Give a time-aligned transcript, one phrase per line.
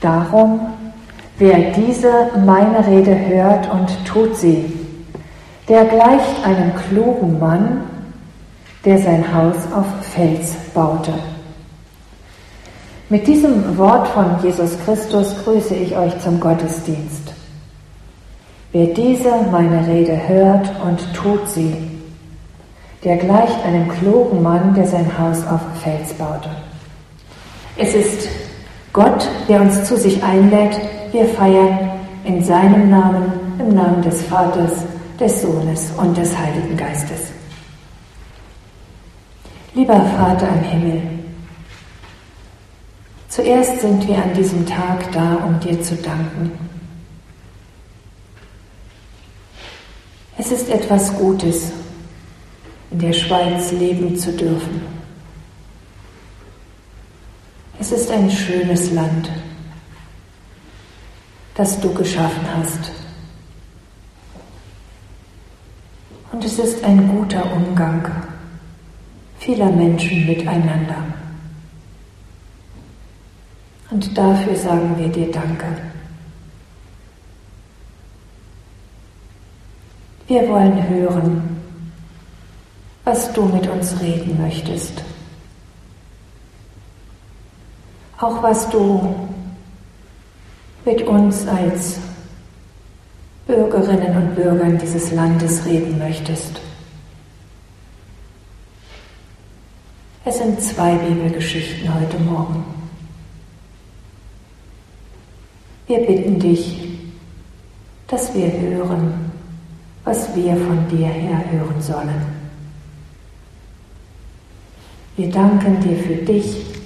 [0.00, 0.60] Darum,
[1.38, 4.72] wer diese meine Rede hört und tut sie,
[5.68, 7.82] der gleicht einem klugen Mann,
[8.84, 11.12] der sein Haus auf Fels baute.
[13.10, 17.32] Mit diesem Wort von Jesus Christus grüße ich euch zum Gottesdienst.
[18.70, 21.74] Wer diese meine Rede hört und tut sie,
[23.04, 26.50] der gleicht einem klugen Mann, der sein Haus auf Fels baute.
[27.76, 28.28] Es ist
[28.92, 30.78] Gott, der uns zu sich einlädt.
[31.12, 31.90] Wir feiern
[32.24, 34.72] in seinem Namen, im Namen des Vaters,
[35.18, 37.32] des Sohnes und des Heiligen Geistes.
[39.74, 41.02] Lieber Vater im Himmel,
[43.28, 46.50] zuerst sind wir an diesem Tag da, um dir zu danken.
[50.36, 51.72] Es ist etwas Gutes,
[52.90, 54.97] in der Schweiz leben zu dürfen.
[57.80, 59.30] Es ist ein schönes Land,
[61.54, 62.90] das du geschaffen hast.
[66.32, 68.10] Und es ist ein guter Umgang
[69.38, 70.96] vieler Menschen miteinander.
[73.90, 75.66] Und dafür sagen wir dir Danke.
[80.26, 81.56] Wir wollen hören,
[83.04, 85.02] was du mit uns reden möchtest.
[88.18, 89.14] Auch was du
[90.84, 91.98] mit uns als
[93.46, 96.60] Bürgerinnen und Bürgern dieses Landes reden möchtest.
[100.24, 102.64] Es sind zwei Bibelgeschichten heute Morgen.
[105.86, 106.98] Wir bitten dich,
[108.08, 109.30] dass wir hören,
[110.04, 112.26] was wir von dir her hören sollen.
[115.16, 116.77] Wir danken dir für dich,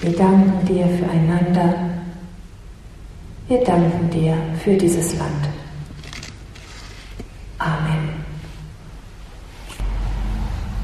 [0.00, 1.74] wir danken dir füreinander,
[3.48, 5.48] wir danken dir für dieses Land.
[7.58, 8.08] Amen.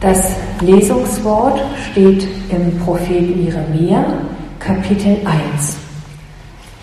[0.01, 1.61] Das Lesungswort
[1.91, 4.05] steht im Propheten Jeremia,
[4.59, 5.77] Kapitel 1.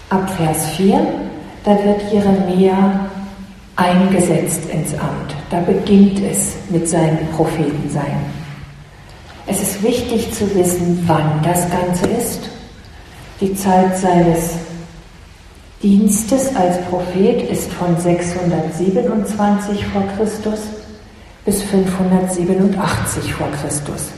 [0.09, 1.05] Ab Vers 4,
[1.63, 3.09] da wird Jeremia
[3.75, 5.35] eingesetzt ins Amt.
[5.49, 8.42] Da beginnt es mit seinem Prophetensein.
[9.45, 12.39] Es ist wichtig zu wissen, wann das Ganze ist.
[13.41, 14.51] Die Zeit seines
[15.81, 20.59] Dienstes als Prophet ist von 627 vor Christus
[21.43, 24.11] bis 587 vor Christus.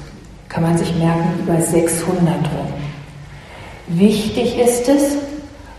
[0.47, 2.67] Kann man sich merken, über 600 rum.
[3.87, 5.17] Wichtig ist es,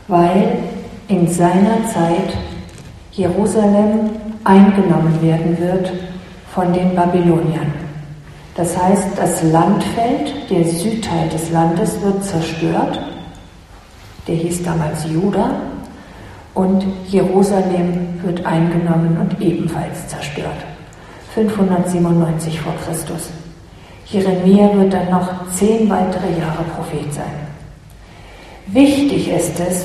[0.09, 0.59] weil
[1.07, 2.37] in seiner Zeit
[3.13, 4.11] Jerusalem
[4.43, 5.93] eingenommen werden wird
[6.53, 7.86] von den Babyloniern.
[8.57, 12.99] Das heißt, das Landfeld, der Südteil des Landes wird zerstört.
[14.27, 15.51] Der hieß damals Juda
[16.55, 20.57] und Jerusalem wird eingenommen und ebenfalls zerstört.
[21.35, 23.29] 597 vor Christus.
[24.07, 27.25] Jeremia wird dann noch zehn weitere Jahre Prophet sein.
[28.69, 29.85] Wichtig ist es,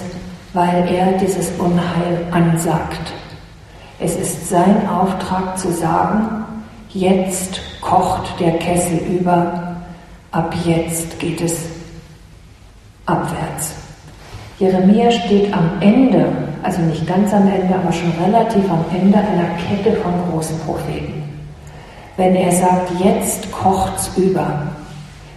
[0.53, 3.11] weil er dieses Unheil ansagt.
[3.99, 6.45] Es ist sein Auftrag zu sagen,
[6.89, 7.59] jetzt
[7.91, 9.75] kocht der Kessel über,
[10.31, 11.65] ab jetzt geht es
[13.05, 13.73] abwärts.
[14.59, 16.25] Jeremia steht am Ende,
[16.63, 21.21] also nicht ganz am Ende, aber schon relativ am Ende einer Kette von großen Propheten.
[22.15, 24.67] Wenn er sagt, jetzt kocht's über,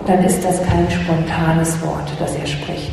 [0.06, 2.92] dann ist das kein spontanes Wort, das er spricht,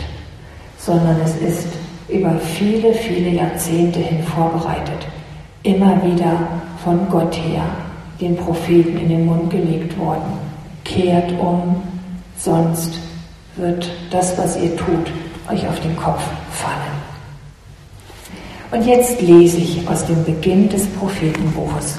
[0.80, 1.68] sondern es ist
[2.10, 5.06] über viele, viele Jahrzehnte hin vorbereitet,
[5.62, 6.36] immer wieder
[6.84, 7.64] von Gott her
[8.22, 10.40] den Propheten in den Mund gelegt worden.
[10.86, 11.82] Kehrt um,
[12.38, 13.00] sonst
[13.56, 15.12] wird das, was ihr tut,
[15.50, 17.02] euch auf den Kopf fallen.
[18.72, 21.98] Und jetzt lese ich aus dem Beginn des Prophetenbuches.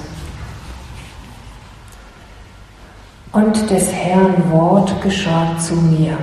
[3.31, 6.17] Und des Herrn Wort geschah zu mir.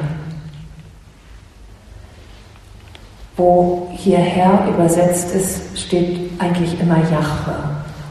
[3.37, 7.57] Wo hier Herr übersetzt ist, steht eigentlich immer Jahwe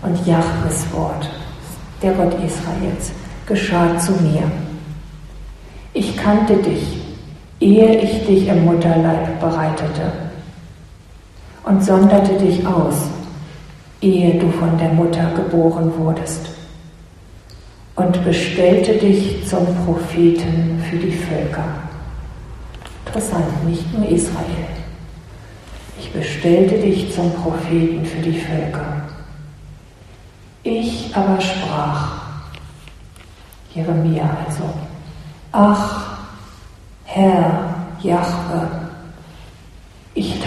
[0.02, 1.30] und Jahwes Wort,
[2.02, 3.12] der Gott Israels,
[3.46, 4.44] geschah zu mir.
[5.94, 7.02] Ich kannte dich,
[7.60, 10.12] ehe ich dich im Mutterleib bereitete
[11.64, 12.96] und sonderte dich aus,
[14.02, 16.50] ehe du von der Mutter geboren wurdest
[17.96, 21.66] und bestellte dich zum Propheten für die Völker.
[23.06, 24.68] Interessant, nicht nur Israel.
[26.00, 28.99] Ich bestellte dich zum Propheten für die Völker.
[30.72, 32.22] Ich aber sprach,
[33.74, 34.70] Jeremia also,
[35.52, 36.20] ach,
[37.06, 38.80] Herr Jahwe,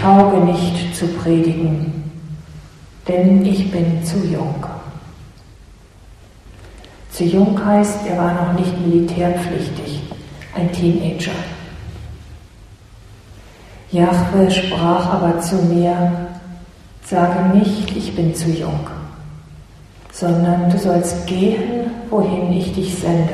[0.03, 2.11] tauge nicht zu predigen,
[3.07, 4.65] denn ich bin zu jung.
[7.11, 10.01] Zu jung heißt, er war noch nicht militärpflichtig,
[10.55, 11.31] ein Teenager.
[13.91, 16.11] Jahwe sprach aber zu mir,
[17.05, 18.87] sage nicht, ich bin zu jung,
[20.13, 23.33] sondern du sollst gehen, wohin ich dich sende,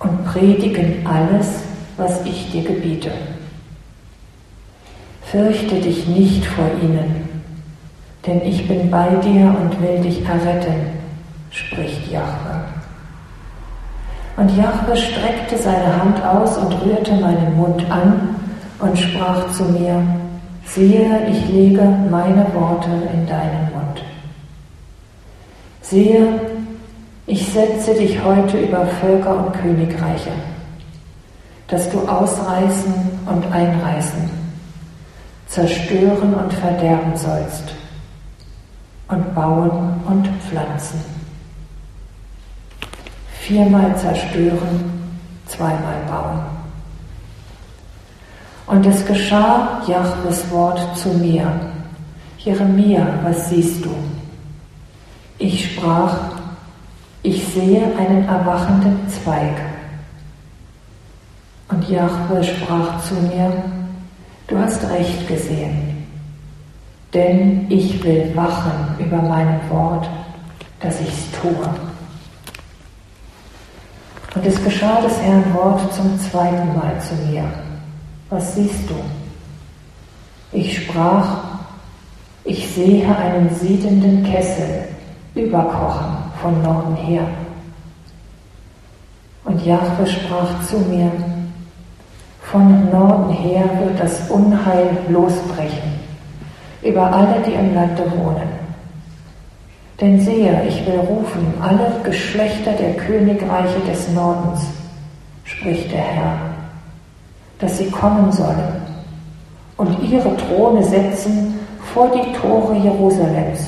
[0.00, 1.60] und predigen alles,
[1.96, 3.12] was ich dir gebiete.
[5.22, 7.28] Fürchte dich nicht vor ihnen,
[8.26, 10.74] denn ich bin bei dir und will dich erretten,
[11.50, 12.64] spricht Jahwe.
[14.36, 18.36] Und Jahwe streckte seine Hand aus und rührte meinen Mund an
[18.80, 20.02] und sprach zu mir,
[20.64, 24.05] siehe, ich lege meine Worte in deinen Mund.
[25.88, 26.40] Siehe,
[27.28, 30.32] ich setze dich heute über Völker und Königreiche,
[31.68, 32.92] dass du ausreißen
[33.26, 34.28] und einreißen,
[35.46, 37.62] zerstören und verderben sollst
[39.06, 41.00] und bauen und pflanzen.
[43.42, 45.12] Viermal zerstören,
[45.46, 46.40] zweimal bauen.
[48.66, 51.48] Und es geschah Jahwes Wort zu mir.
[52.38, 53.94] Jeremia, was siehst du?
[55.38, 56.16] Ich sprach,
[57.22, 59.56] ich sehe einen erwachenden Zweig.
[61.68, 63.52] Und Jahwe sprach zu mir,
[64.46, 66.06] du hast recht gesehen,
[67.12, 70.08] denn ich will wachen über mein Wort,
[70.80, 71.68] dass ich's tue.
[74.34, 77.44] Und es geschah des Herrn Wort zum zweiten Mal zu mir
[78.30, 78.94] was siehst du?
[80.52, 81.44] Ich sprach,
[82.44, 84.88] ich sehe einen siedenden Kessel
[85.36, 86.06] überkochen
[86.42, 87.26] von Norden her.
[89.44, 91.12] Und Jahwe sprach zu mir,
[92.42, 95.94] von Norden her wird das Unheil losbrechen
[96.82, 98.48] über alle, die im Lande wohnen.
[100.00, 104.66] Denn sehe, ich will rufen alle Geschlechter der Königreiche des Nordens,
[105.44, 106.56] spricht der Herr
[107.58, 108.82] dass sie kommen sollen
[109.76, 111.58] und ihre Throne setzen
[111.94, 113.60] vor die Tore Jerusalems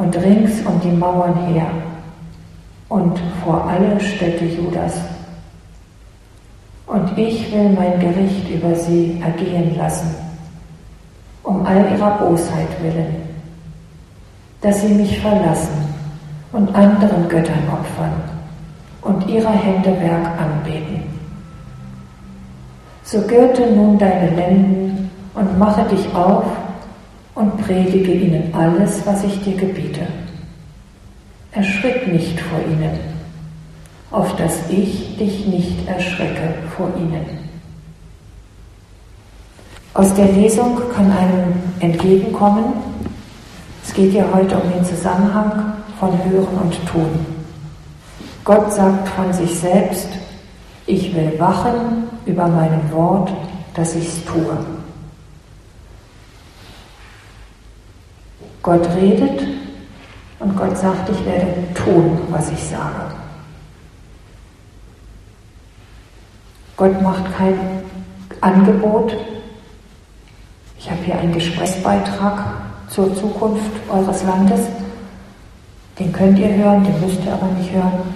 [0.00, 1.66] und rings um die Mauern her
[2.88, 4.94] und vor alle Städte Judas.
[6.86, 10.14] Und ich will mein Gericht über sie ergehen lassen,
[11.42, 13.14] um all ihrer Bosheit willen,
[14.62, 15.94] dass sie mich verlassen
[16.52, 18.22] und anderen Göttern opfern
[19.02, 21.02] und ihrer Hände Werk anbeten.
[23.04, 26.44] So gürte nun deine Lenden und mache dich auf
[27.40, 30.06] und predige ihnen alles, was ich dir gebiete.
[31.52, 32.98] Erschrick nicht vor ihnen,
[34.10, 37.24] auf dass ich dich nicht erschrecke vor ihnen.
[39.94, 42.64] Aus der Lesung kann einem entgegenkommen,
[43.84, 47.26] es geht ja heute um den Zusammenhang von Hören und Tun.
[48.44, 50.08] Gott sagt von sich selbst,
[50.86, 53.32] ich will wachen über mein Wort,
[53.74, 54.79] dass ich es tue.
[58.62, 59.46] Gott redet
[60.38, 63.14] und Gott sagt, ich werde tun, was ich sage.
[66.76, 67.58] Gott macht kein
[68.40, 69.14] Angebot.
[70.78, 72.44] Ich habe hier einen Gesprächsbeitrag
[72.88, 74.60] zur Zukunft eures Landes.
[75.98, 78.14] Den könnt ihr hören, den müsst ihr aber nicht hören.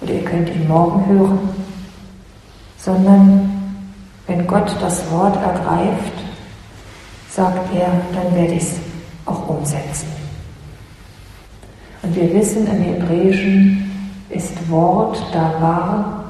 [0.00, 1.38] Oder ihr könnt ihn morgen hören
[2.84, 3.48] sondern
[4.26, 6.12] wenn Gott das Wort ergreift,
[7.30, 8.76] sagt er, dann werde ich es
[9.26, 10.08] auch umsetzen.
[12.02, 13.90] Und wir wissen, im Hebräischen
[14.28, 16.24] ist Wort da war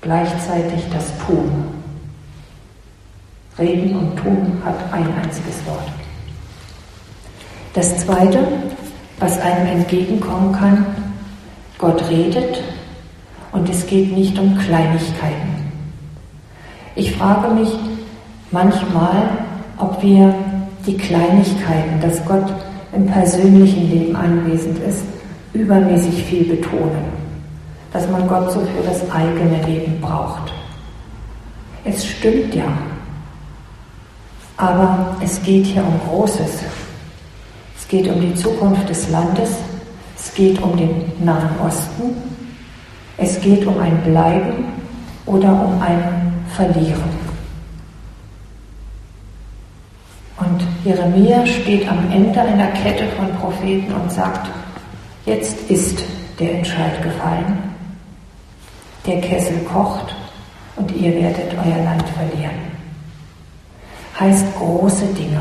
[0.00, 1.50] gleichzeitig das Tun.
[3.58, 5.88] Reden und Tun hat ein einziges Wort.
[7.74, 8.38] Das Zweite,
[9.18, 10.86] was einem entgegenkommen kann,
[11.78, 12.62] Gott redet
[13.52, 15.72] und es geht nicht um Kleinigkeiten.
[16.94, 17.68] Ich frage mich
[18.50, 19.28] manchmal,
[19.78, 20.34] ob wir
[20.86, 22.52] die Kleinigkeiten, dass Gott
[22.94, 25.02] im persönlichen Leben anwesend ist,
[25.52, 27.04] übermäßig viel betonen.
[27.92, 30.52] Dass man Gott so für das eigene Leben braucht.
[31.84, 32.66] Es stimmt ja.
[34.56, 36.62] Aber es geht hier um Großes.
[37.78, 39.50] Es geht um die Zukunft des Landes.
[40.16, 42.16] Es geht um den Nahen Osten.
[43.18, 44.64] Es geht um ein Bleiben
[45.26, 47.26] oder um ein Verlieren.
[50.38, 54.48] Und Jeremia steht am Ende einer Kette von Propheten und sagt,
[55.24, 55.98] jetzt ist
[56.38, 57.58] der Entscheid gefallen.
[59.04, 60.14] Der Kessel kocht
[60.76, 62.54] und ihr werdet euer Land verlieren.
[64.20, 65.40] heißt große Dinge.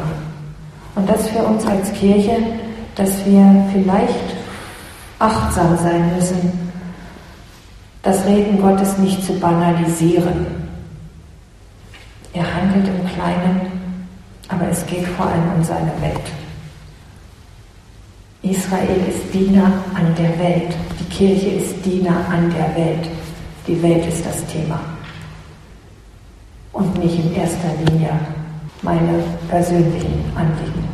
[0.96, 2.38] Und das für uns als Kirche,
[2.96, 4.36] dass wir vielleicht
[5.20, 6.72] achtsam sein müssen,
[8.02, 10.48] das Reden Gottes nicht zu banalisieren.
[12.34, 13.75] Er handelt im Kleinen,
[14.50, 16.32] aber es geht vor allem um seine Welt.
[18.42, 20.76] Israel ist Diener an der Welt.
[21.00, 23.10] Die Kirche ist Diener an der Welt.
[23.68, 24.80] Die Welt ist das Thema.
[26.72, 28.12] Und nicht in erster Linie
[28.84, 30.88] meine persönlichen Anliegen.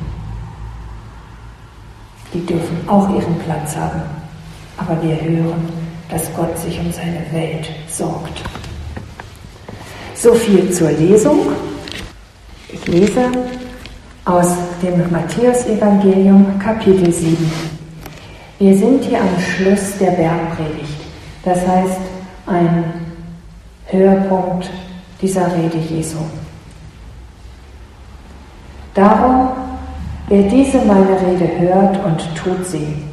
[2.34, 4.02] Die dürfen auch ihren Platz haben.
[4.78, 5.68] Aber wir hören,
[6.10, 8.42] dass Gott sich um seine Welt sorgt.
[10.16, 11.48] So viel zur Lesung.
[12.74, 13.26] Ich lese
[14.24, 14.48] aus
[14.82, 17.52] dem Matthäusevangelium Kapitel 7.
[18.60, 21.02] Wir sind hier am Schluss der Bergpredigt,
[21.44, 22.00] das heißt
[22.48, 22.86] ein
[23.88, 24.70] Höhepunkt
[25.22, 26.20] dieser Rede Jesu.
[28.94, 29.50] Darum,
[30.30, 33.04] wer diese meine Rede hört und tut sie,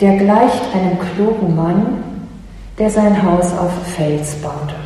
[0.00, 2.02] der gleicht einem klugen Mann,
[2.76, 4.85] der sein Haus auf Fels baute.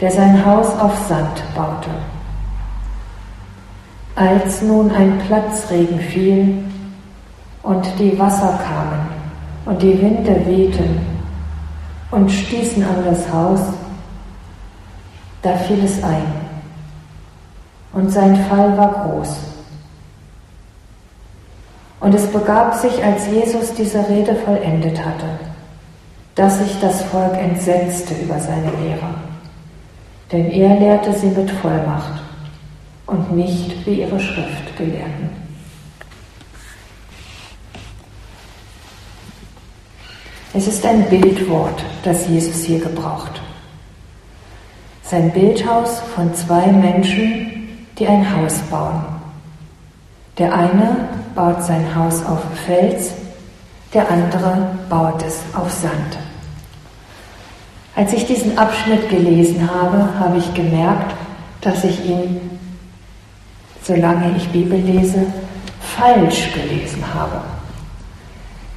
[0.00, 1.90] der sein Haus auf Sand baute.
[4.16, 6.64] Als nun ein Platzregen fiel
[7.62, 9.08] und die Wasser kamen
[9.66, 11.00] und die Winde wehten
[12.10, 13.60] und stießen an das Haus,
[15.42, 16.40] da fiel es ein
[17.92, 19.36] und sein Fall war groß.
[22.00, 25.26] Und es begab sich, als Jesus diese Rede vollendet hatte,
[26.34, 29.14] dass sich das Volk entsetzte über seine Lehre,
[30.32, 32.22] denn er lehrte sie mit Vollmacht
[33.06, 35.30] und nicht wie ihre Schriftgelehrten.
[40.52, 43.40] Es ist ein Bildwort, das Jesus hier gebraucht.
[45.02, 47.68] Sein Bildhaus von zwei Menschen,
[47.98, 49.04] die ein Haus bauen.
[50.38, 53.12] Der eine baut sein Haus auf Fels,
[53.92, 56.29] der andere baut es auf Sand.
[58.00, 61.14] Als ich diesen Abschnitt gelesen habe, habe ich gemerkt,
[61.60, 62.40] dass ich ihn
[63.82, 65.26] solange ich Bibel lese,
[65.80, 67.42] falsch gelesen habe.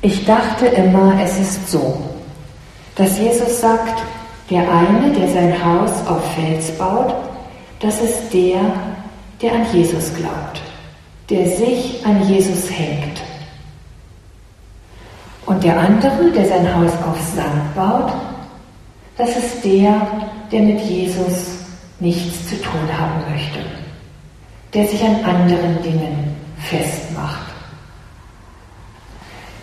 [0.02, 2.02] Ich dachte immer, es ist so,
[2.96, 4.04] dass Jesus sagt,
[4.50, 7.16] der eine, der sein Haus auf Fels baut,
[7.80, 8.60] das ist der,
[9.42, 10.62] der an Jesus glaubt,
[11.30, 13.22] der sich an Jesus hängt.
[15.46, 18.12] Und der andere, der sein Haus auf Sand baut,
[19.18, 20.08] das ist der,
[20.52, 21.60] der mit Jesus
[22.00, 23.60] nichts zu tun haben möchte
[24.74, 27.54] der sich an anderen Dingen festmacht.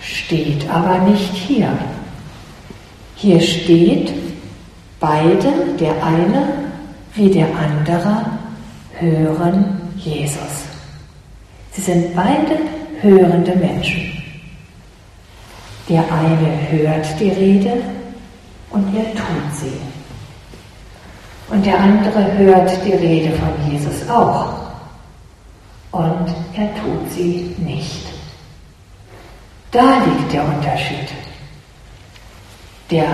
[0.00, 1.76] Steht aber nicht hier.
[3.16, 4.12] Hier steht,
[4.98, 6.48] beide, der eine
[7.14, 8.26] wie der andere,
[8.98, 10.64] hören Jesus.
[11.72, 12.58] Sie sind beide
[13.00, 14.22] hörende Menschen.
[15.88, 17.72] Der eine hört die Rede
[18.70, 19.80] und er tut sie.
[21.52, 24.54] Und der andere hört die Rede von Jesus auch
[25.90, 28.06] und er tut sie nicht.
[29.72, 31.08] Da liegt der Unterschied.
[32.90, 33.06] Der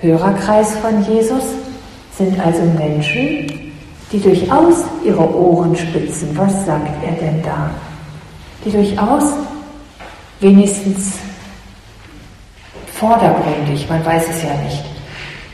[0.00, 1.42] Hörerkreis von Jesus
[2.16, 3.72] sind also Menschen,
[4.12, 6.36] die durchaus ihre Ohren spitzen.
[6.36, 7.70] Was sagt er denn da?
[8.64, 9.32] Die durchaus
[10.40, 11.18] wenigstens
[13.00, 14.84] vordergründig, man weiß es ja nicht,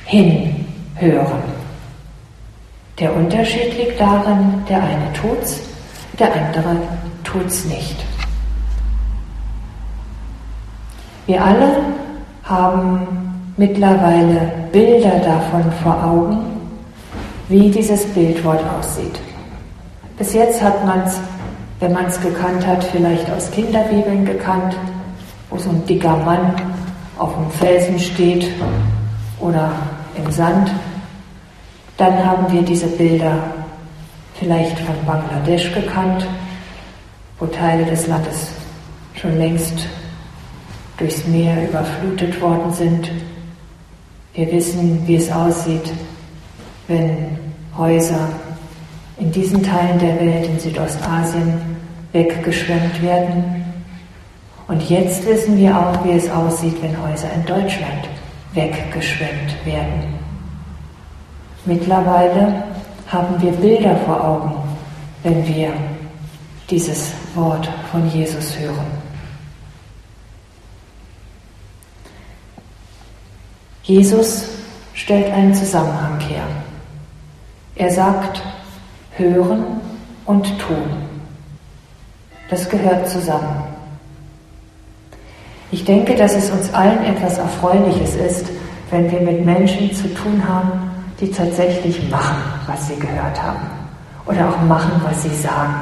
[0.05, 1.43] hinhören.
[2.99, 5.61] Der Unterschied liegt darin, der eine tut's
[6.19, 6.77] der andere
[7.25, 7.97] tut's nicht.
[11.27, 11.77] Wir alle
[12.45, 16.39] haben mittlerweile Bilder davon vor Augen,
[17.49, 19.19] wie dieses Bildwort aussieht.
[20.17, 21.19] Bis jetzt hat man es,
[21.81, 24.77] wenn man es gekannt hat, vielleicht aus Kinderbibeln gekannt,
[25.51, 26.55] wo so ein dicker Mann
[27.19, 28.49] auf einem Felsen steht
[29.41, 29.73] oder
[30.17, 30.71] im Sand.
[31.97, 33.39] Dann haben wir diese Bilder
[34.35, 36.27] vielleicht von Bangladesch gekannt,
[37.39, 38.49] wo Teile des Landes
[39.15, 39.87] schon längst
[40.99, 43.11] durchs Meer überflutet worden sind.
[44.35, 45.93] Wir wissen, wie es aussieht,
[46.89, 47.39] wenn
[47.77, 48.29] Häuser
[49.19, 51.55] in diesen Teilen der Welt, in Südostasien,
[52.13, 53.66] weggeschwemmt werden.
[54.69, 58.09] Und jetzt wissen wir auch, wie es aussieht, wenn Häuser in Deutschland
[58.53, 60.15] weggeschwemmt werden.
[61.65, 62.65] Mittlerweile
[63.07, 64.55] haben wir Bilder vor Augen,
[65.23, 65.73] wenn wir
[66.69, 68.87] dieses Wort von Jesus hören.
[73.85, 74.49] Jesus
[74.95, 76.45] stellt einen Zusammenhang her.
[77.77, 78.43] Er sagt,
[79.17, 79.65] hören
[80.25, 80.91] und tun.
[82.51, 83.66] Das gehört zusammen.
[85.71, 88.47] Ich denke, dass es uns allen etwas Erfreuliches ist,
[88.91, 93.67] wenn wir mit Menschen zu tun haben, die tatsächlich machen, was sie gehört haben.
[94.27, 95.75] Oder auch machen, was sie sagen.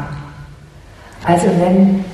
[1.24, 2.04] Also wenn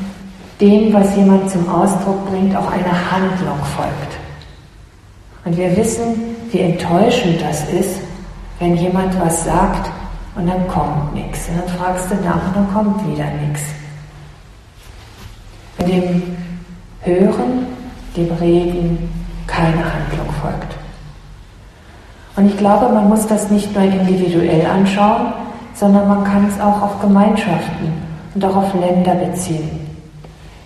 [0.61, 4.17] dem, was jemand zum Ausdruck bringt, auch eine Handlung folgt.
[5.45, 8.01] Und wir wissen, wie enttäuschend das ist,
[8.59, 9.91] wenn jemand was sagt
[10.35, 11.49] und dann kommt nichts.
[11.49, 13.63] Und dann fragst du nach und dann kommt wieder nichts.
[15.79, 16.37] Wenn dem
[17.19, 17.67] Hören,
[18.17, 19.11] dem Reden
[19.47, 20.77] keine Handlung folgt.
[22.37, 25.33] Und ich glaube, man muss das nicht nur individuell anschauen,
[25.75, 27.93] sondern man kann es auch auf Gemeinschaften
[28.35, 29.69] und auch auf Länder beziehen.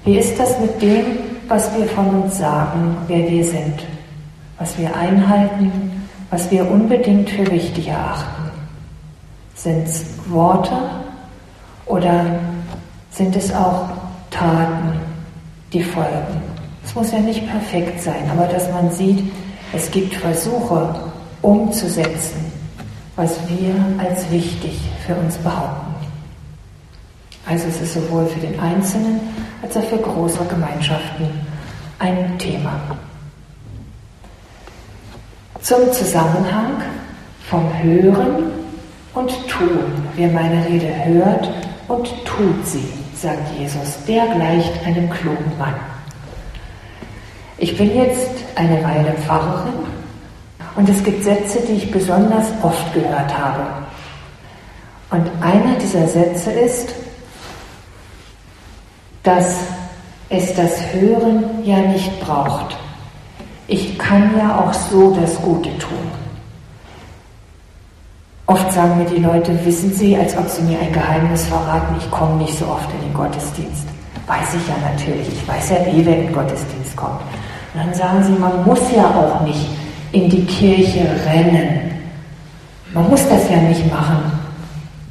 [0.05, 1.05] Wie ist das mit dem,
[1.49, 3.81] was wir von uns sagen, wer wir sind?
[4.59, 8.51] was wir einhalten, was wir unbedingt für wichtig erachten.
[9.55, 10.77] Sind es Worte
[11.87, 12.25] oder
[13.11, 13.89] sind es auch
[14.31, 15.01] Taten,
[15.75, 16.41] die folgen?
[16.85, 19.23] Es muss ja nicht perfekt sein, aber dass man sieht,
[19.73, 20.95] es gibt Versuche
[21.43, 22.53] umzusetzen,
[23.17, 25.95] was wir als wichtig für uns behaupten.
[27.47, 29.21] Also es ist sowohl für den Einzelnen
[29.63, 31.29] als auch für größere Gemeinschaften
[31.99, 32.81] ein Thema
[35.65, 36.83] zum Zusammenhang
[37.49, 38.53] vom Hören
[39.15, 39.81] und Tun.
[40.15, 41.51] Wer meine Rede hört
[41.89, 45.75] und tut sie, sagt Jesus, der gleicht einem klugen Mann.
[47.59, 49.73] Ich bin jetzt eine Weile Pfarrerin
[50.77, 53.67] und es gibt Sätze, die ich besonders oft gehört habe.
[55.11, 56.95] Und einer dieser Sätze ist,
[59.23, 59.59] dass
[60.29, 62.77] es das Hören ja nicht braucht
[63.67, 66.24] ich kann ja auch so das Gute tun.
[68.47, 72.11] Oft sagen mir die Leute, wissen Sie, als ob Sie mir ein Geheimnis verraten, ich
[72.11, 73.87] komme nicht so oft in den Gottesdienst.
[74.27, 77.21] Weiß ich ja natürlich, ich weiß ja eh, wer in den Gottesdienst kommt.
[77.73, 79.67] Und dann sagen sie, man muss ja auch nicht
[80.13, 81.91] in die Kirche rennen.
[82.93, 84.33] Man muss das ja nicht machen,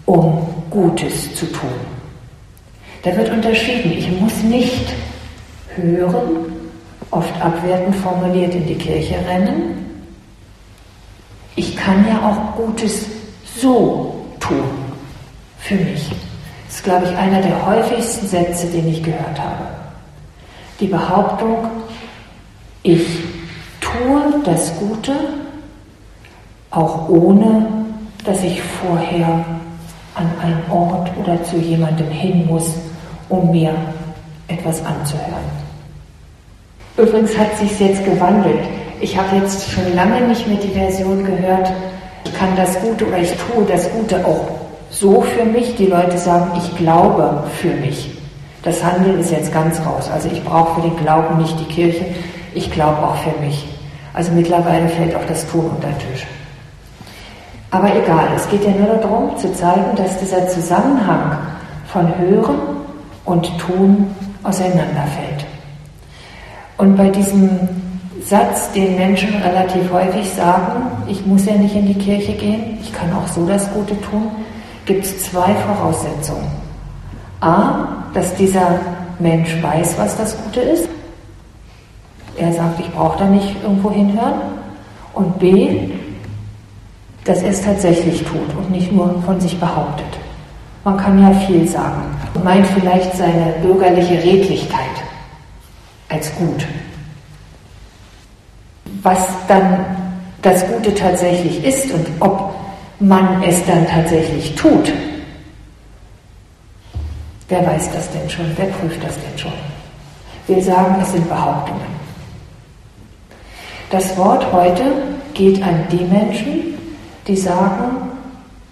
[0.06, 1.70] um Gutes zu tun.
[3.02, 4.94] Da wird unterschieden, ich muss nicht
[5.76, 6.54] hören,
[7.12, 10.02] oft abwertend formuliert, in die Kirche rennen.
[11.56, 13.06] Ich kann ja auch Gutes
[13.60, 14.64] so tun
[15.60, 16.10] für mich.
[16.68, 19.66] Das ist, glaube ich, einer der häufigsten Sätze, den ich gehört habe.
[20.80, 21.68] Die Behauptung,
[22.82, 23.06] ich
[23.80, 25.14] tue das Gute,
[26.72, 27.68] auch ohne,
[28.26, 29.46] dass ich vorher
[30.16, 32.74] an einen Ort oder zu jemandem hin muss,
[33.30, 33.74] um mir
[34.48, 35.64] etwas anzuhören.
[36.98, 38.60] Übrigens hat sich jetzt gewandelt.
[39.02, 41.72] Ich habe jetzt schon lange nicht mehr die Version gehört,
[42.34, 44.48] kann das Gute oder ich tue das Gute auch
[44.90, 45.76] so für mich.
[45.76, 48.12] Die Leute sagen, ich glaube für mich.
[48.64, 50.10] Das Handeln ist jetzt ganz raus.
[50.14, 52.06] Also ich brauche für den Glauben nicht die Kirche,
[52.54, 53.68] ich glaube auch für mich.
[54.14, 56.26] Also mittlerweile fällt auch das Tun unter den Tisch.
[57.72, 61.38] Aber egal, es geht ja nur darum zu zeigen, dass dieser Zusammenhang
[61.88, 62.60] von Hören
[63.26, 65.46] und Tun auseinanderfällt.
[66.78, 67.68] Und bei diesem
[68.26, 72.94] Satz, den Menschen relativ häufig sagen, ich muss ja nicht in die Kirche gehen, ich
[72.94, 74.32] kann auch so das Gute tun,
[74.86, 76.48] gibt es zwei Voraussetzungen.
[77.42, 78.80] A, dass dieser
[79.20, 80.88] Mensch weiß, was das Gute ist.
[82.38, 84.42] Er sagt, ich brauche da nicht irgendwo hinhören.
[85.14, 85.90] Und B,
[87.26, 90.06] dass er es tatsächlich tut und nicht nur von sich behauptet.
[90.84, 94.80] Man kann ja viel sagen und meint vielleicht seine bürgerliche Redlichkeit
[96.10, 96.66] als gut.
[99.04, 99.86] Was dann
[100.42, 102.54] das Gute tatsächlich ist und ob
[103.00, 104.92] man es dann tatsächlich tut,
[107.50, 109.54] wer weiß das denn schon, wer prüft das denn schon?
[110.48, 111.94] Wir sagen, es sind Behauptungen.
[113.90, 114.84] Das Wort heute
[115.34, 116.74] geht an die Menschen,
[117.28, 118.10] die sagen,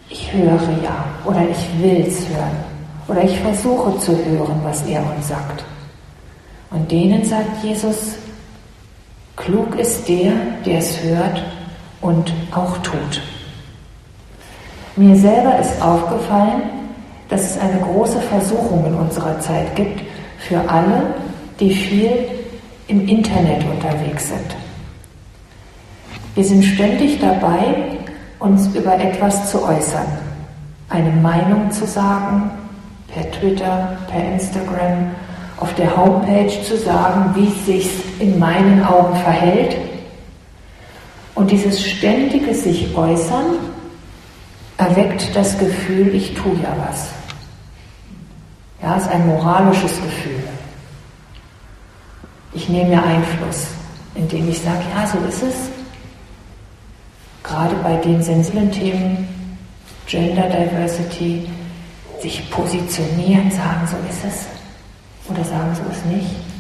[0.10, 2.58] ich höre ja oder ich will es hören
[3.08, 5.64] oder ich versuche zu hören, was er uns sagt.
[6.72, 8.16] Und denen sagt Jesus,
[9.46, 10.34] klug ist der,
[10.66, 11.44] der es hört
[12.02, 13.22] und auch tut.
[14.96, 16.64] Mir selber ist aufgefallen,
[17.30, 20.02] dass es eine große Versuchung in unserer Zeit gibt
[20.40, 21.14] für alle,
[21.60, 22.12] die viel
[22.88, 24.56] im Internet unterwegs sind.
[26.36, 27.76] Wir sind ständig dabei,
[28.40, 30.08] uns über etwas zu äußern,
[30.90, 32.52] eine Meinung zu sagen,
[33.14, 35.12] per Twitter, per Instagram,
[35.58, 39.76] auf der Homepage zu sagen, wie es sich in meinen Augen verhält.
[41.36, 43.58] Und dieses ständige sich äußern
[44.78, 47.10] erweckt das Gefühl, ich tue ja was.
[48.82, 50.44] Ja, es ist ein moralisches Gefühl.
[52.54, 53.68] Ich nehme mir Einfluss,
[54.16, 55.56] indem ich sage, ja, so ist es.
[57.44, 59.28] Gerade bei den sensiblen Themen,
[60.06, 61.48] Gender Diversity,
[62.22, 64.46] sich positionieren, sagen, so ist es.
[65.30, 66.51] Oder sagen, so ist nicht.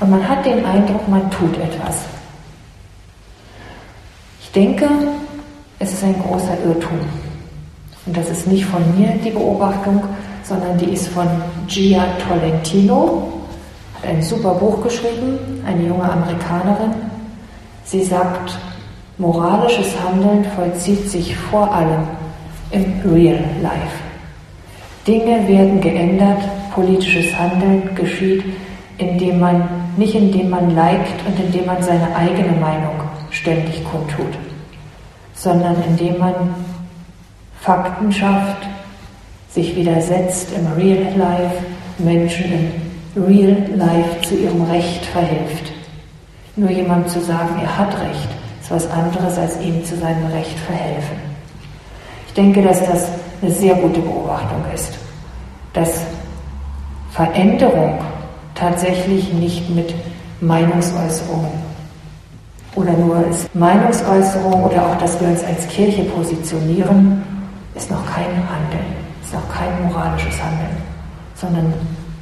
[0.00, 2.04] Und man hat den Eindruck, man tut etwas.
[4.42, 4.88] Ich denke,
[5.78, 7.00] es ist ein großer Irrtum.
[8.06, 10.02] Und das ist nicht von mir die Beobachtung,
[10.42, 11.26] sondern die ist von
[11.66, 13.32] Gia Tolentino,
[13.94, 16.94] hat ein super Buch geschrieben, eine junge Amerikanerin.
[17.84, 18.56] Sie sagt,
[19.18, 22.06] moralisches Handeln vollzieht sich vor allem
[22.70, 23.98] im Real Life.
[25.06, 26.42] Dinge werden geändert,
[26.74, 28.44] politisches Handeln geschieht,
[28.98, 32.94] indem man, nicht indem man liked und indem man seine eigene Meinung
[33.30, 34.38] ständig kundtut,
[35.34, 36.34] sondern indem man
[37.60, 38.66] Fakten schafft,
[39.50, 41.64] sich widersetzt im Real Life,
[41.98, 45.72] Menschen im Real Life zu ihrem Recht verhilft.
[46.56, 48.28] Nur jemand zu sagen, er hat Recht,
[48.60, 51.16] ist was anderes, als ihm zu seinem Recht verhelfen.
[52.28, 53.08] Ich denke, dass das
[53.42, 54.92] eine sehr gute Beobachtung ist,
[55.72, 56.00] dass
[57.12, 57.98] Veränderung
[58.58, 59.94] tatsächlich nicht mit
[60.40, 61.52] Meinungsäußerungen
[62.74, 67.22] oder nur Meinungsäußerung oder auch, dass wir uns als Kirche positionieren,
[67.74, 70.76] ist noch kein Handeln ist auch kein moralisches Handeln,
[71.34, 71.74] sondern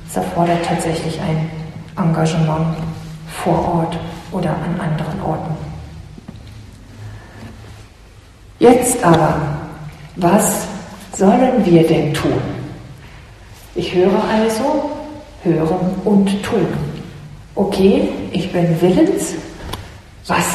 [0.09, 1.51] es erfordert tatsächlich ein
[1.97, 2.77] Engagement
[3.42, 3.99] vor Ort
[4.33, 5.55] oder an anderen Orten.
[8.59, 9.37] Jetzt aber,
[10.16, 10.66] was
[11.14, 12.40] sollen wir denn tun?
[13.75, 14.90] Ich höre also,
[15.44, 16.66] hören und tun.
[17.54, 19.35] Okay, ich bin willens.
[20.26, 20.46] Was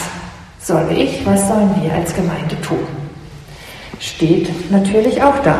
[0.60, 2.80] soll ich, was sollen wir als Gemeinde tun?
[4.00, 5.60] Steht natürlich auch da.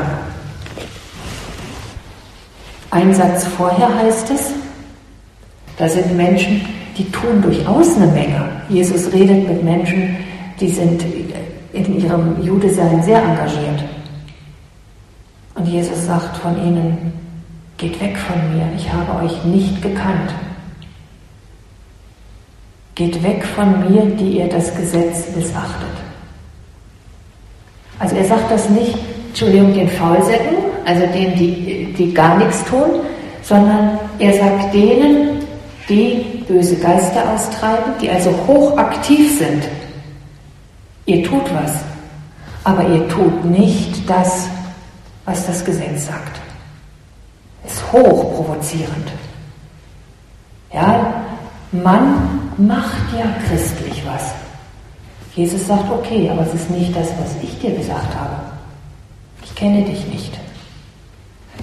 [2.92, 4.52] Ein Satz vorher heißt es,
[5.78, 6.66] da sind Menschen,
[6.98, 8.50] die tun durchaus eine Menge.
[8.68, 10.18] Jesus redet mit Menschen,
[10.60, 11.06] die sind
[11.72, 13.84] in ihrem Judesein sehr engagiert.
[15.56, 17.14] Und Jesus sagt von ihnen,
[17.80, 20.34] geht weg von mir, ich habe euch nicht gekannt.
[22.94, 25.88] Geht weg von mir, die ihr das Gesetz missachtet.
[27.98, 28.96] Also er sagt das nicht,
[29.30, 33.02] Entschuldigung, den Faulsäcken, also denen, die, die gar nichts tun,
[33.42, 35.40] sondern er sagt denen,
[35.88, 39.64] die böse Geister austreiben, die also hochaktiv sind.
[41.06, 41.74] Ihr tut was,
[42.66, 44.50] aber ihr tut nicht das,
[45.26, 46.40] was das Gesetz sagt.
[47.66, 49.12] Ist hochprovozierend.
[50.74, 51.24] Ja,
[51.72, 54.34] man macht ja christlich was.
[55.36, 58.36] Jesus sagt, okay, aber es ist nicht das, was ich dir gesagt habe.
[59.44, 60.40] Ich kenne dich nicht.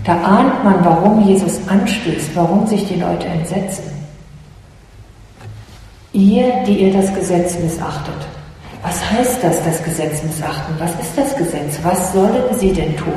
[0.04, 3.84] Da ahnt man, warum Jesus anstößt, warum sich die Leute entsetzen.
[6.12, 8.14] Ihr, die ihr das Gesetz missachtet.
[8.82, 10.74] Was heißt das, das Gesetz missachten?
[10.78, 11.78] Was ist das Gesetz?
[11.82, 13.12] Was sollen sie denn tun?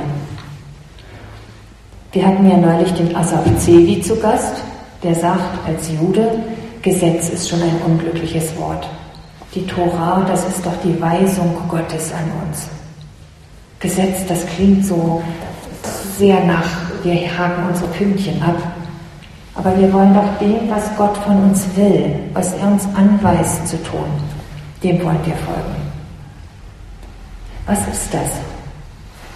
[2.12, 4.64] Wir hatten ja neulich den Asaf Zevi zu Gast,
[5.04, 6.42] der sagt als Jude,
[6.82, 8.90] Gesetz ist schon ein unglückliches Wort.
[9.54, 12.68] Die Tora, das ist doch die Weisung Gottes an uns.
[13.80, 15.22] Gesetz, das klingt so
[16.18, 16.66] sehr nach,
[17.04, 18.58] wir haken unsere Pünktchen ab.
[19.54, 23.78] Aber wir wollen doch dem, was Gott von uns will, was er uns anweist zu
[23.84, 24.10] tun,
[24.82, 25.76] dem wollen wir folgen.
[27.68, 28.32] Was ist das?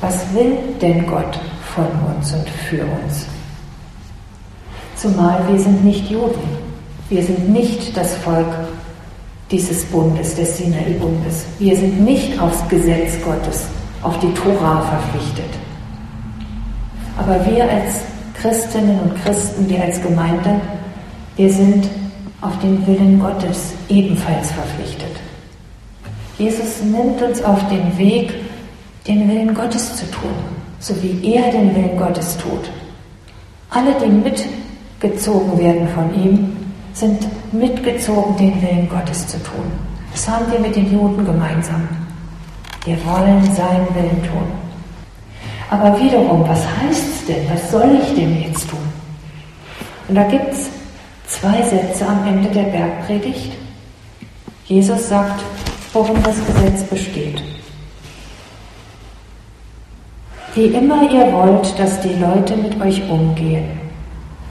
[0.02, 1.40] Was will denn Gott
[1.76, 3.26] von uns und für uns?
[4.96, 6.42] Zumal wir sind nicht Juden.
[7.10, 8.48] Wir sind nicht das Volk
[9.52, 11.46] dieses Bundes, des Sinai-Bundes.
[11.60, 13.66] Wir sind nicht aufs Gesetz Gottes,
[14.02, 15.50] auf die Tora verpflichtet.
[17.18, 18.02] Aber wir als
[18.42, 20.60] Christinnen und Christen, wir als Gemeinde,
[21.36, 21.88] wir sind
[22.42, 25.12] auf den Willen Gottes ebenfalls verpflichtet.
[26.38, 28.34] Jesus nimmt uns auf den Weg,
[29.08, 30.32] den Willen Gottes zu tun,
[30.84, 32.70] so wie er den Willen Gottes tut.
[33.70, 36.58] Alle, die mitgezogen werden von ihm,
[36.92, 39.72] sind mitgezogen, den Willen Gottes zu tun.
[40.12, 41.88] Das haben wir mit den Juden gemeinsam.
[42.84, 44.46] Wir wollen seinen Willen tun.
[45.70, 47.50] Aber wiederum, was heißt es denn?
[47.50, 48.80] Was soll ich denn jetzt tun?
[50.10, 50.70] Und da gibt es
[51.28, 53.54] zwei Sätze am Ende der Bergpredigt.
[54.66, 55.42] Jesus sagt,
[55.94, 57.53] worin das Gesetz besteht.
[60.56, 63.72] Wie immer ihr wollt, dass die Leute mit euch umgehen,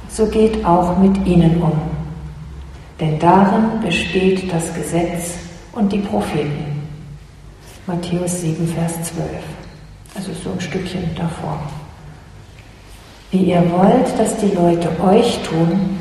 [0.08, 1.80] so geht auch mit ihnen um.
[2.98, 5.34] Denn darin besteht das Gesetz
[5.72, 6.88] und die Propheten.
[7.86, 9.28] Matthäus 7, Vers 12.
[10.16, 11.60] Also so ein Stückchen davor.
[13.30, 15.98] Wie ihr wollt, dass die Leute euch tun,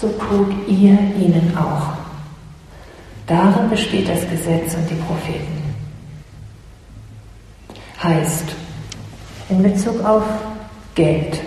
[0.00, 1.94] so tut ihr ihnen auch.
[3.28, 5.74] Darin besteht das Gesetz und die Propheten.
[8.02, 8.56] Heißt,
[9.48, 10.24] in Bezug auf
[10.94, 11.40] Geld,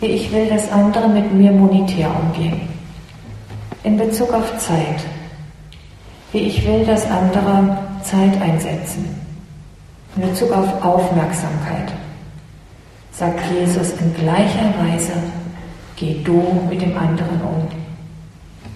[0.00, 2.60] wie ich will, dass andere mit mir monetär umgehen.
[3.84, 5.00] In Bezug auf Zeit,
[6.32, 9.16] wie ich will, dass andere Zeit einsetzen.
[10.16, 11.92] In Bezug auf Aufmerksamkeit,
[13.12, 15.12] sagt Jesus in gleicher Weise,
[15.96, 17.68] geh du mit dem anderen um.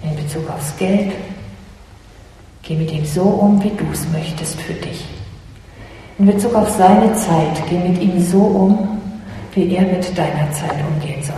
[0.03, 1.13] In Bezug aufs Geld,
[2.63, 5.05] geh mit ihm so um, wie du es möchtest für dich.
[6.19, 8.99] In Bezug auf seine Zeit, geh mit ihm so um,
[9.53, 11.35] wie er mit deiner Zeit umgehen soll.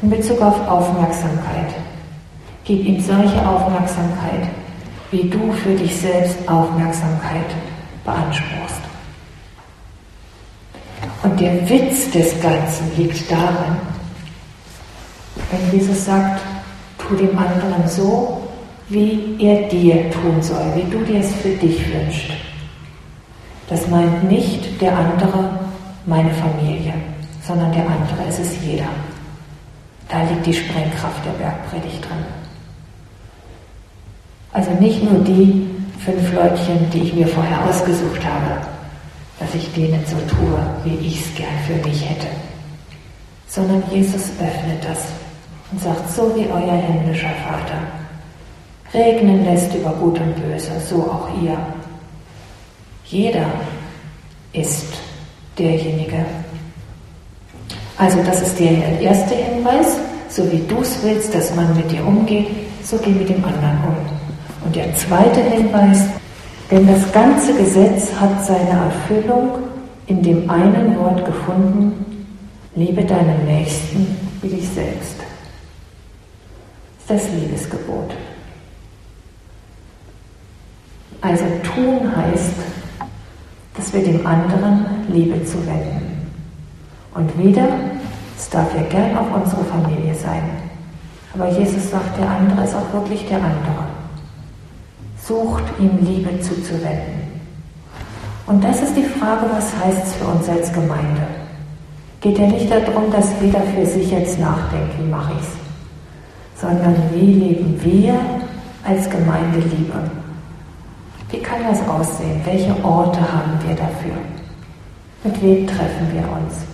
[0.00, 1.74] In Bezug auf Aufmerksamkeit,
[2.64, 4.48] gib ihm solche Aufmerksamkeit,
[5.10, 7.50] wie du für dich selbst Aufmerksamkeit
[8.04, 8.80] beanspruchst.
[11.22, 13.76] Und der Witz des Ganzen liegt darin,
[15.50, 16.40] wenn Jesus sagt,
[16.96, 18.42] tu dem anderen so,
[18.88, 22.47] wie er dir tun soll, wie du dir es für dich wünschst.
[23.68, 25.58] Das meint nicht der andere
[26.06, 26.94] meine Familie,
[27.46, 28.88] sondern der andere ist es jeder.
[30.08, 32.24] Da liegt die Sprengkraft der Bergpredigt drin.
[34.52, 38.60] Also nicht nur die fünf Leutchen, die ich mir vorher ausgesucht habe,
[39.38, 42.26] dass ich denen so tue, wie ich es gern für mich hätte,
[43.46, 45.08] sondern Jesus öffnet das
[45.70, 47.78] und sagt, so wie euer himmlischer Vater
[48.94, 51.58] regnen lässt über Gut und Böse, so auch ihr.
[53.10, 53.46] Jeder
[54.52, 54.86] ist
[55.58, 56.26] derjenige.
[57.96, 59.96] Also das ist der erste Hinweis,
[60.28, 62.48] so wie du es willst, dass man mit dir umgeht,
[62.84, 64.66] so geh mit dem anderen um.
[64.66, 66.02] Und der zweite Hinweis,
[66.70, 69.52] denn das ganze Gesetz hat seine Erfüllung
[70.06, 72.04] in dem einen Wort gefunden,
[72.74, 74.06] liebe deinen Nächsten
[74.42, 75.16] wie dich selbst.
[77.06, 78.14] Das ist das Liebesgebot.
[81.22, 81.44] Also
[81.74, 82.54] tun heißt,
[83.78, 86.26] dass wir dem anderen Liebe zuwenden.
[87.14, 87.68] Und wieder,
[88.36, 90.42] es darf ja gern auch unsere Familie sein.
[91.32, 93.86] Aber Jesus sagt, der andere ist auch wirklich der andere.
[95.22, 97.28] Sucht ihm Liebe zuzuwenden.
[98.46, 101.22] Und das ist die Frage, was heißt es für uns als Gemeinde?
[102.20, 106.96] Geht ja nicht darum, dass jeder für sich jetzt nachdenkt, wie mache ich es, sondern
[107.14, 108.14] wie leben wir
[108.84, 110.27] als Gemeinde Liebe?
[111.30, 112.40] Wie kann das aussehen?
[112.44, 114.16] Welche Orte haben wir dafür?
[115.24, 116.64] Mit wem treffen wir uns?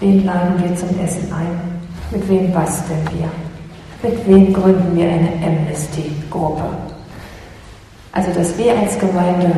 [0.00, 1.80] Wen laden wir zum Essen ein?
[2.10, 4.10] Mit wem basteln wir?
[4.10, 6.64] Mit wem gründen wir eine Amnesty-Gruppe?
[8.12, 9.52] Also, dass wir als Gemeinde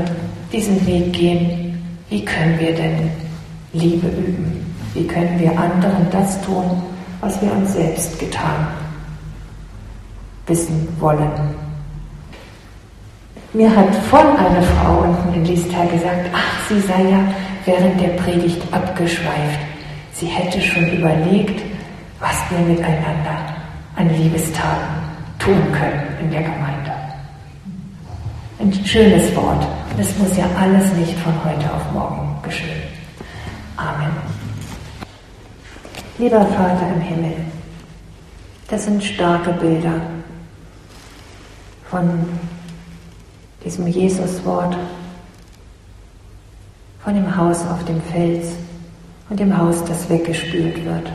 [0.52, 3.10] diesen Weg gehen, wie können wir denn
[3.72, 4.74] Liebe üben?
[4.94, 6.82] Wie können wir anderen das tun,
[7.20, 8.66] was wir uns selbst getan
[10.46, 11.67] wissen wollen?
[13.54, 17.20] Mir hat von einer Frau unten in Liestal gesagt, ach, sie sei ja
[17.64, 19.60] während der Predigt abgeschweift.
[20.12, 21.62] Sie hätte schon überlegt,
[22.20, 23.56] was wir miteinander
[23.96, 24.86] an Liebestaten
[25.38, 26.92] tun können in der Gemeinde.
[28.58, 29.66] Ein schönes Wort.
[29.98, 32.82] Es muss ja alles nicht von heute auf morgen geschehen.
[33.76, 34.10] Amen.
[36.18, 37.34] Lieber Vater im Himmel,
[38.68, 40.00] das sind starke Bilder
[41.88, 42.26] von
[43.68, 44.78] diesem Jesuswort
[47.04, 48.54] von dem Haus auf dem Fels
[49.28, 51.12] und dem Haus, das weggespült wird.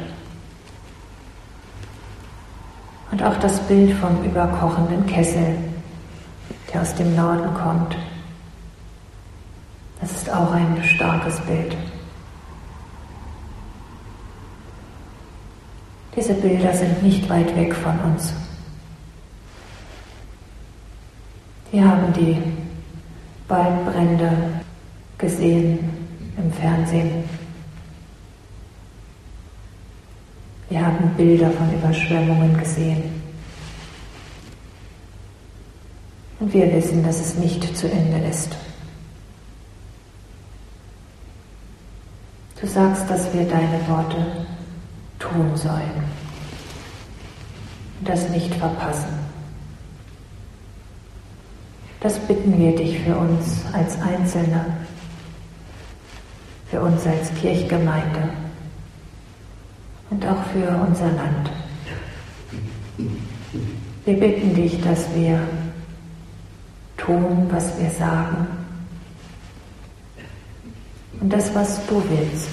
[3.09, 5.57] Und auch das Bild vom überkochenden Kessel,
[6.71, 7.97] der aus dem Norden kommt.
[9.99, 11.75] Das ist auch ein starkes Bild.
[16.15, 18.31] Diese Bilder sind nicht weit weg von uns.
[21.73, 22.39] Wir haben die
[23.47, 24.31] Waldbrände
[25.17, 25.79] gesehen
[26.37, 27.27] im Fernsehen.
[30.69, 33.23] Wir haben Bilder von Überschwemmungen gesehen.
[36.39, 38.55] Und wir wissen, dass es nicht zu Ende ist.
[42.61, 44.45] Du sagst, dass wir deine Worte
[45.17, 46.03] tun sollen
[47.99, 49.32] und das nicht verpassen.
[52.03, 54.65] Das bitten wir dich für uns als Einzelne,
[56.69, 58.29] für uns als Kirchgemeinde
[60.09, 61.49] und auch für unser Land.
[64.03, 65.39] Wir bitten dich, dass wir
[66.97, 68.47] tun, was wir sagen
[71.21, 72.49] und das, was du willst,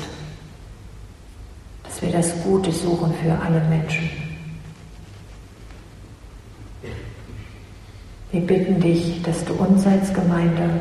[1.82, 4.19] dass wir das Gute suchen für alle Menschen.
[8.32, 10.80] Wir bitten dich, dass du uns als Gemeinde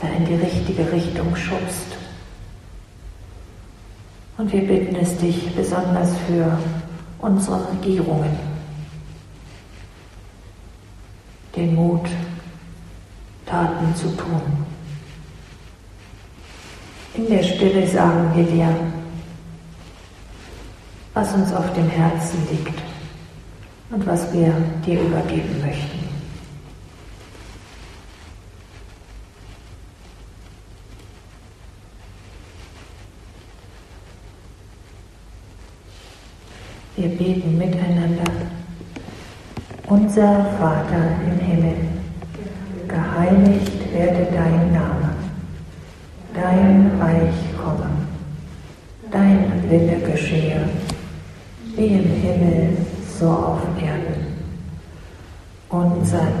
[0.00, 1.96] da in die richtige Richtung schubst.
[4.38, 6.58] Und wir bitten es dich besonders für
[7.18, 8.38] unsere Regierungen,
[11.56, 12.06] den Mut,
[13.46, 14.42] Taten zu tun.
[17.14, 18.68] In der Stille sagen wir dir,
[21.14, 22.95] was uns auf dem Herzen liegt
[23.90, 24.52] und was wir
[24.84, 26.06] dir übergeben möchten.
[36.96, 38.24] Wir beten miteinander.
[39.86, 41.76] Unser Vater im Himmel,
[42.88, 45.14] geheiligt werde dein Name,
[46.34, 47.90] dein Reich komme,
[49.12, 50.68] dein Wille geschehe,
[51.76, 52.76] wie im Himmel
[53.18, 54.26] so auf Erden.
[55.68, 56.40] Unser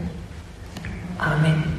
[1.21, 1.70] Amen.